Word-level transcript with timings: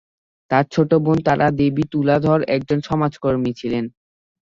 তার 0.51 0.65
ছোট 0.71 0.91
বোন 1.03 1.17
তারা 1.25 1.47
দেবী 1.59 1.83
তুলাধর 1.91 2.39
একজন 2.55 2.79
সমাজকর্মী 2.89 3.51
ছিলেন। 3.53 3.85